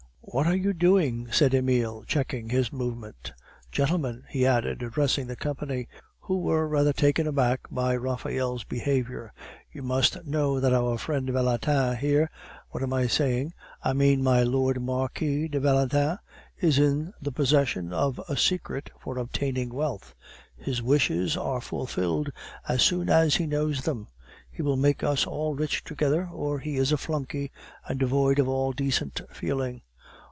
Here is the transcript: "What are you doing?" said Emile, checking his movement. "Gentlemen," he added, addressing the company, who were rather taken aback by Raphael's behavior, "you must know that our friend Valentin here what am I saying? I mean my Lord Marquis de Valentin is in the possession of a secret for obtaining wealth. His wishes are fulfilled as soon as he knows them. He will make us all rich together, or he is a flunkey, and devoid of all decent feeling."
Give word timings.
"What 0.23 0.47
are 0.47 0.55
you 0.55 0.71
doing?" 0.71 1.29
said 1.29 1.53
Emile, 1.53 2.03
checking 2.07 2.47
his 2.47 2.71
movement. 2.71 3.33
"Gentlemen," 3.69 4.23
he 4.29 4.45
added, 4.45 4.81
addressing 4.81 5.27
the 5.27 5.35
company, 5.35 5.89
who 6.21 6.37
were 6.39 6.69
rather 6.69 6.93
taken 6.93 7.27
aback 7.27 7.61
by 7.69 7.97
Raphael's 7.97 8.63
behavior, 8.63 9.33
"you 9.73 9.83
must 9.83 10.23
know 10.25 10.57
that 10.61 10.71
our 10.73 10.97
friend 10.97 11.29
Valentin 11.29 11.97
here 11.97 12.29
what 12.69 12.81
am 12.81 12.93
I 12.93 13.07
saying? 13.07 13.53
I 13.83 13.91
mean 13.91 14.23
my 14.23 14.41
Lord 14.43 14.81
Marquis 14.81 15.49
de 15.49 15.59
Valentin 15.59 16.17
is 16.57 16.79
in 16.79 17.11
the 17.21 17.33
possession 17.33 17.91
of 17.91 18.21
a 18.29 18.37
secret 18.37 18.89
for 19.01 19.17
obtaining 19.17 19.73
wealth. 19.73 20.15
His 20.55 20.81
wishes 20.81 21.35
are 21.35 21.59
fulfilled 21.59 22.31
as 22.69 22.83
soon 22.83 23.09
as 23.09 23.35
he 23.35 23.47
knows 23.47 23.81
them. 23.81 24.07
He 24.49 24.61
will 24.61 24.77
make 24.77 25.03
us 25.03 25.27
all 25.27 25.55
rich 25.55 25.83
together, 25.83 26.29
or 26.31 26.59
he 26.59 26.77
is 26.77 26.93
a 26.93 26.97
flunkey, 26.97 27.51
and 27.89 27.99
devoid 27.99 28.39
of 28.39 28.47
all 28.47 28.71
decent 28.71 29.19
feeling." 29.33 29.81